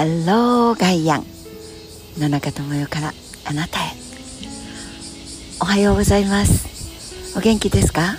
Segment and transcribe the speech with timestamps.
[0.00, 1.26] ハローガイアン
[2.16, 3.12] 野中智代から
[3.44, 3.92] あなたへ。
[5.60, 7.36] おはようございます。
[7.36, 8.16] お元気ですか？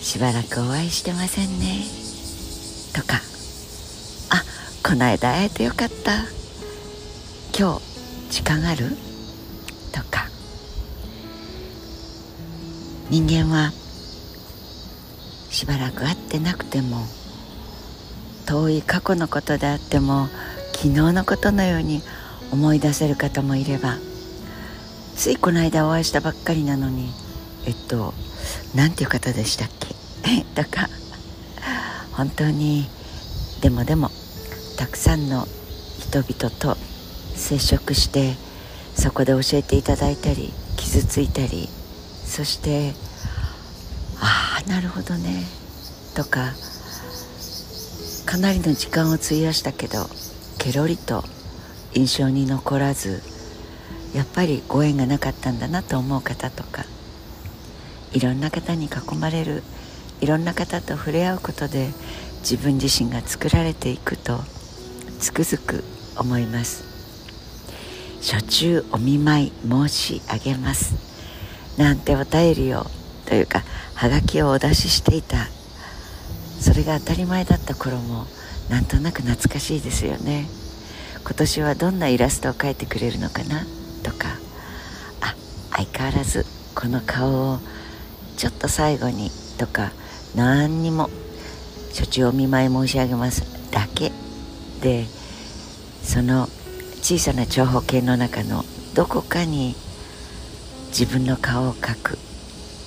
[0.00, 1.80] しばらくお会いしてませんね。
[2.94, 3.20] とか。
[4.30, 4.44] あ
[4.88, 6.18] この間会えてよかった。
[7.58, 8.96] 今日時間ある？
[9.90, 10.28] とか。
[13.10, 13.72] 人間は
[15.50, 17.04] しばらく会ってなくても
[18.46, 20.28] 遠い過去のことであっても
[20.74, 22.02] 昨日のことのように
[22.52, 23.96] 思い出せる方もいれば
[25.16, 27.10] ついこの間お会いしたばっかりなのに
[27.66, 28.14] えっと
[28.74, 29.92] 何ていう方でしたっけ？
[30.62, 30.88] とか
[32.12, 32.88] 本当に
[33.60, 34.10] でもでも
[34.76, 35.46] たくさんの
[36.00, 36.76] 人々と
[37.36, 38.34] 接触して
[38.96, 41.68] そこで教えていただいたり傷ついたり
[42.26, 42.94] そして
[44.20, 45.44] ああなるほどね
[46.14, 46.52] とか
[48.32, 50.06] かなりの時間を費やしたけど
[50.56, 51.22] ケロリと
[51.92, 53.20] 印象に残らず
[54.14, 56.86] やっぱりご縁がなかったんだなと思う方とか
[58.14, 59.62] いろんな方に囲まれる
[60.22, 61.90] いろんな方と触れ合うことで
[62.40, 64.38] 自分自身が作られていくと
[65.20, 65.84] つくづく
[66.18, 66.84] 思います。
[68.22, 70.94] 初中お見舞い申し上げます。
[71.76, 72.86] なんてお便りを
[73.26, 73.62] というか
[73.94, 75.48] はがきをお出ししていた
[76.62, 78.26] それが当たり前だった頃も
[78.70, 80.46] なんとなく懐かしいですよね。
[81.24, 83.66] 今年はどんなイラストを描いてくれるのかな？
[84.02, 84.28] とか。
[85.20, 85.34] あ
[85.72, 87.58] 相変わらずこの顔を
[88.36, 89.30] ちょっと最後に。
[89.58, 89.92] とか。
[90.34, 91.10] 何にも。
[91.94, 94.12] 処置お見舞い申し上げますだけ。
[94.80, 95.04] で
[96.02, 96.48] その
[97.02, 99.74] 小さな長方形の中のどこかに
[100.88, 102.18] 自分の顔を描く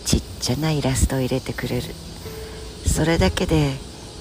[0.06, 1.88] ちっちゃなイラストを入れてくれる。
[2.96, 3.74] それだけで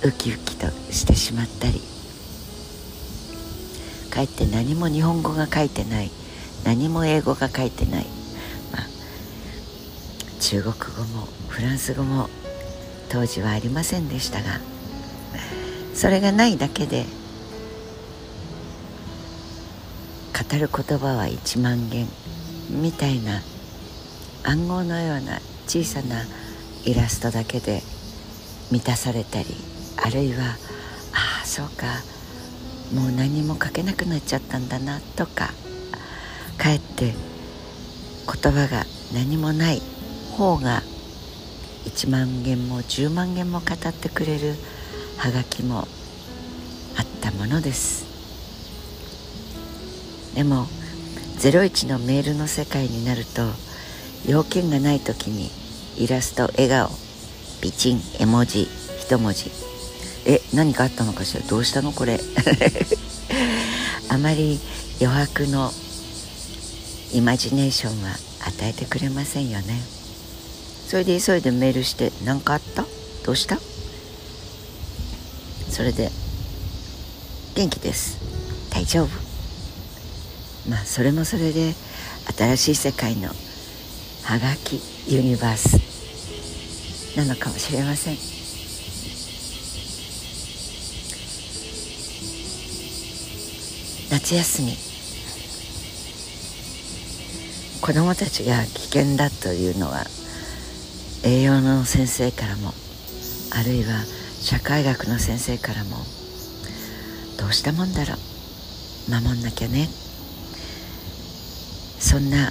[0.03, 1.81] ウキウキとしてしまったり。
[4.11, 6.11] かえって何も日本語が書いてない。
[6.65, 8.07] 何も英語が書いてない、
[8.73, 12.29] まあ、中国語もフランス語も
[13.11, 14.59] 当時はありませんでしたが
[15.95, 17.05] それがないだけで
[20.33, 22.09] 語る言葉は1万言
[22.71, 23.43] みたいな
[24.43, 26.25] 暗号のような小さな
[26.85, 27.83] イラストだけで
[28.71, 29.47] 満たされたり
[29.97, 30.57] あるいは
[31.13, 31.87] ああそうか
[32.93, 35.51] もう何も書けなくなっちゃったんだなとか
[36.59, 37.13] かえって
[38.43, 39.81] 言葉が何もない
[40.37, 40.83] 方が
[41.85, 44.55] 1万言も10万言も語ってくれる
[45.19, 45.87] はがきも
[46.97, 48.05] あったものです。
[50.35, 50.67] でも
[51.39, 53.43] 01のメールの世界になると
[54.27, 55.51] 要件がない時に
[55.97, 57.04] イラスト笑顔
[57.65, 58.69] 美人絵文字
[59.01, 59.51] 一文字。
[60.27, 61.41] え何かあったのかしら？
[61.49, 62.21] どうしたのこれ？
[64.11, 64.61] あまり
[65.01, 65.73] 余白の
[67.15, 68.11] イマジネーションは
[68.47, 69.81] 与えてくれませんよね。
[70.89, 72.85] それで急いでメールして何かあった？
[73.25, 73.59] どうした？
[75.71, 76.11] それで
[77.55, 78.19] 元気です。
[78.71, 79.09] 大丈夫。
[80.69, 81.75] まあそれもそれで
[82.37, 85.94] 新しい世界のはがきユニバース
[87.17, 88.17] なのかもしれません。
[94.11, 94.77] 夏休み。
[97.81, 100.05] 子どもたちが危険だというのは
[101.23, 102.73] 栄養の先生からも
[103.53, 104.03] あるいは
[104.41, 105.99] 社会学の先生からも
[107.39, 108.19] どうしたもんだろう。
[109.11, 109.89] 守んなきゃね。
[111.99, 112.51] そんな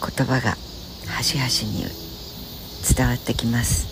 [0.00, 0.56] 言葉が
[1.06, 2.07] 端々に
[2.82, 3.86] 伝わってきます。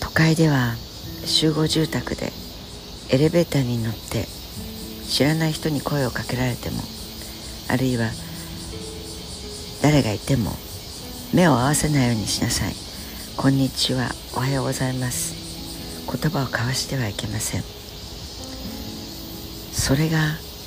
[0.00, 0.74] 都会では
[1.24, 2.32] 集合住宅で
[3.10, 4.26] エレベーターに乗って
[5.08, 6.82] 知らない人に声をかけられても
[7.68, 8.10] あるいは
[9.82, 10.52] 誰がいても
[11.32, 12.74] 目を合わせないようにしなさい。
[13.36, 15.34] こんにちはおはようございます。
[16.06, 17.62] 言葉を交わしてはいけません。
[19.72, 20.18] それが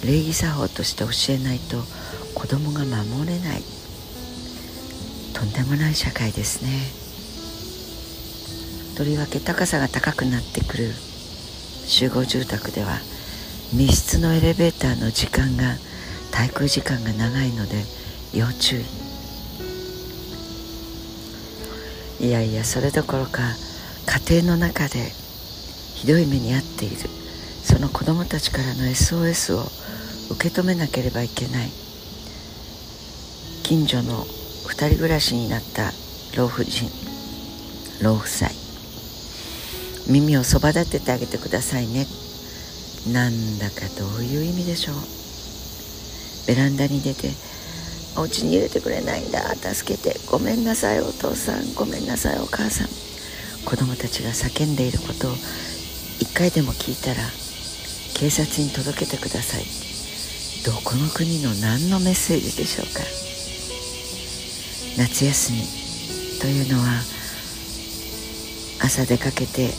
[0.05, 1.83] 礼儀作法として教えないと
[2.33, 3.82] 子供が守れない。
[5.33, 6.69] とんでもない社会ですね。
[8.95, 10.91] とりわけ高さが高くなってくる
[11.85, 12.99] 集合住宅では
[13.73, 15.75] 密室のエレベーターの時間が
[16.31, 17.83] 滞空時間が長いので
[18.33, 18.83] 要注意。
[22.19, 23.41] いやいやそれどころか
[24.29, 25.11] 家庭の中で
[25.95, 26.95] ひどい目に遭っている。
[27.63, 29.63] その子供たちからの SOS を
[30.31, 31.69] 受け止めなければいけない。
[33.63, 34.25] 近所の
[34.65, 35.91] 2人暮らしになった
[36.35, 36.89] 老婦人
[38.01, 38.49] 老夫妻。
[40.07, 42.05] 耳をそば立ててあげてくださいね。
[43.11, 44.95] なんだかどういう意味でしょう。
[46.47, 47.31] ベランダに出て
[48.17, 49.55] 「お家に入れてくれないんだ。
[49.55, 50.19] 助けて。
[50.27, 51.73] ごめんなさいお父さん。
[51.73, 52.89] ごめんなさいお母さん」
[53.63, 55.35] 子供たちが叫んでいることを
[56.19, 57.23] 一回でも聞いたら
[58.13, 59.65] 警察に届けてください。
[60.65, 63.22] どこの国の何のメッセージでしょうか。
[64.97, 65.59] 夏休み
[66.39, 67.01] というのは
[68.81, 69.69] 朝出かけて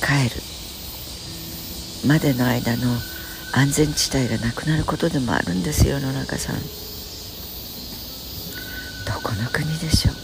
[0.00, 0.42] 帰る。
[2.06, 2.82] までの間の
[3.52, 6.56] 安全地帯がなくなることでもあるんですよ野中さん。
[9.06, 10.14] どこの国でしょう？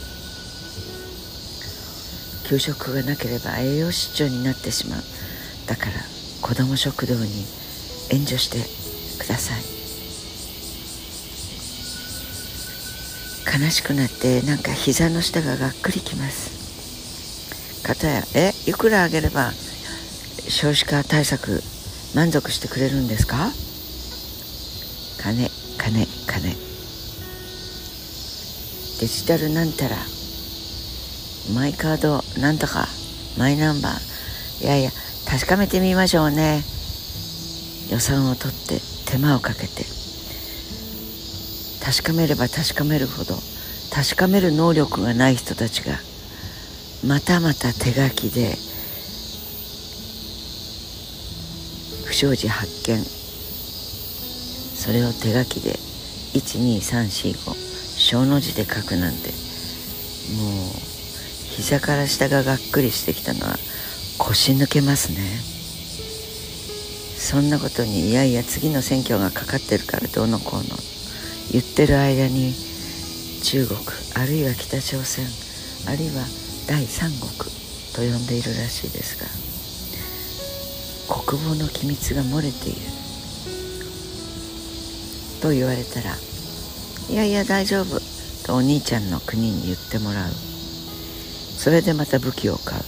[2.49, 5.03] 給食がなければ栄養失調になってしまう。
[5.67, 5.93] だから
[6.43, 7.47] 子ども食堂に
[8.11, 8.59] 援助して
[9.23, 9.80] ください。
[13.53, 17.83] 悲しくなってなんか膝の下ががっくりきます。
[17.83, 19.51] かたやえいくらあげれば
[20.49, 21.61] 少子化対策
[22.15, 23.51] 満足してくれるんですか？
[25.21, 26.57] 金金金。
[29.01, 29.97] デジタルなんたら
[31.55, 32.87] マイカードなんとか
[33.37, 34.65] マイナンバー。
[34.65, 34.91] いやいや
[35.29, 36.63] 確かめてみましょうね。
[37.91, 40.00] 予算を取って手間をかけて。
[41.91, 43.35] 確かめれば確かめるほど
[43.93, 45.95] 確かめる能力がない人たちが
[47.05, 48.55] またまた手書きで
[52.07, 55.73] 不祥事発見それを手書きで
[56.39, 57.55] 12345
[57.99, 59.31] 小の字で書くなんて
[60.39, 60.73] もう
[61.57, 63.57] 膝から下ががっくりしてきたのは
[64.17, 65.19] 腰抜けますね。
[67.19, 71.00] そんなことにいやいや次の選挙がかかってるからどうのこうの。
[71.51, 72.53] 言ってる間に
[73.43, 73.79] 中国
[74.15, 75.27] あるいは北朝鮮
[75.87, 76.25] あるいは
[76.69, 77.31] 第三国
[77.95, 79.51] と呼んでいるらしいですが
[81.15, 82.81] 国防の機密が漏れている。
[85.43, 86.15] と言われたら
[87.09, 87.99] いやいや大丈夫。
[88.47, 90.31] とお兄ちゃんの国に言ってもらう。
[90.33, 92.83] それでまた武器を買う。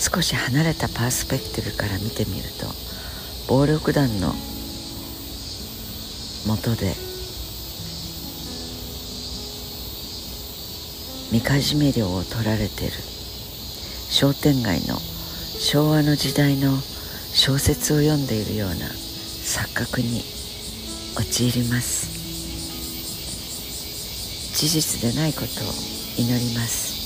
[0.00, 2.66] 少し離れたパースペクティブから見てみると
[3.48, 4.32] 暴力団の
[6.48, 6.94] 元で。
[11.30, 12.92] みかじめ料を取られてる。
[14.08, 14.96] 商店街の
[15.60, 16.78] 昭和の時代の
[17.34, 20.22] 小説を読んでいるような錯覚に
[21.18, 22.08] 陥ります。
[24.56, 25.48] 事実でないことを
[26.16, 26.97] 祈ります。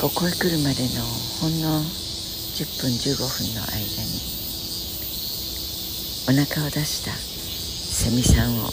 [0.00, 1.04] ここへ来るまでの
[1.42, 4.08] ほんの10分15分の間に
[6.24, 8.70] お腹を出したセミさんを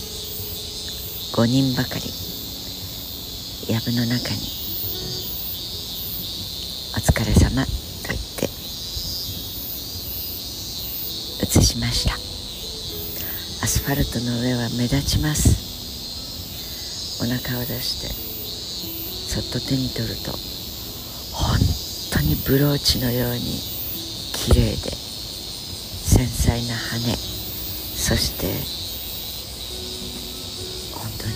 [1.36, 2.14] 5人ばかり
[3.68, 4.40] 藪の中に
[6.96, 7.72] 「お疲れ様と
[8.08, 8.48] 言って
[11.44, 12.18] 移しました。
[13.66, 15.58] アスファルトの上は目立ちます。
[17.20, 18.08] お腹を出して
[19.34, 20.32] そっと手に取ると
[22.28, 23.40] にブローチのように
[24.34, 28.48] 綺麗で繊細な羽そして
[30.94, 31.34] 本当に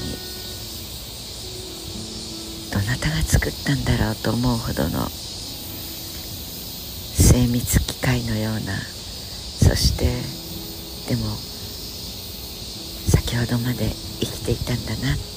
[2.74, 5.07] どなたが作ったんだろうと思うほどの
[7.13, 10.07] 精密機械のようなそして
[11.07, 11.24] でも
[13.07, 15.30] 先ほどまで生きていたんだなそん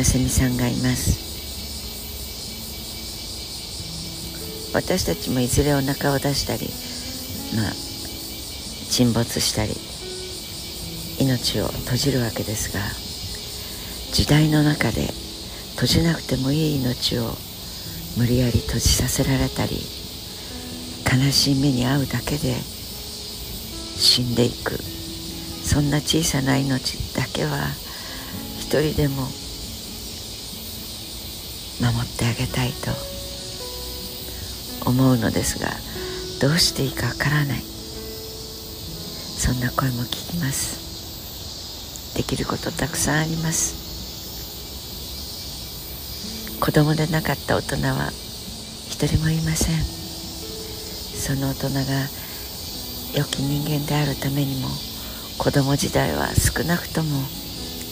[0.00, 1.28] なセミさんがいます。
[4.72, 6.70] 私たちもいずれお腹を出したり
[7.60, 7.72] まあ
[8.88, 9.74] 沈没したり
[11.18, 12.80] 命を閉じるわけですが
[14.12, 15.08] 時代の中で
[15.72, 17.34] 閉じなくてもいい命を
[18.16, 19.76] 無理やり閉じさせられたり
[21.04, 22.54] 悲しい目に遭うだけで
[23.96, 24.78] 死んでいく。
[25.62, 27.68] そんな小さな命だけは
[28.58, 29.28] 一人でも
[31.80, 32.90] 守ってあげたいと
[34.88, 35.68] 思うのですが
[36.40, 37.60] どうしていいかわからない。
[37.62, 42.14] そんな声も聞きます。
[42.16, 43.80] できることたくさんあります。
[46.60, 48.10] 子供でなかった大人は
[48.88, 49.80] 一人もいません。
[49.80, 52.08] その大人が
[53.16, 54.68] 良き人間であるためにも
[55.38, 57.22] 子供時代は少なくとも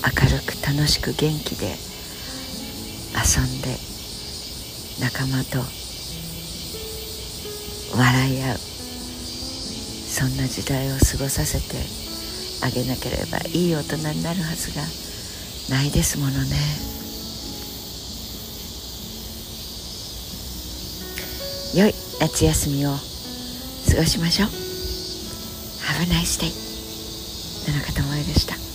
[0.04, 1.87] 明るく楽しく元気で
[3.18, 3.76] 遊んで
[5.00, 5.58] 仲間と
[7.96, 8.58] 笑い合う。
[8.58, 11.76] そんな時代を過ごさせて
[12.66, 14.82] あげなければいい大人になるはずが
[15.70, 16.56] ないですものね。
[21.74, 22.96] 良い夏休みを
[23.90, 24.48] 過ごしましょう。
[24.48, 26.52] Have a nice day
[27.70, 28.67] 野中智恵でした。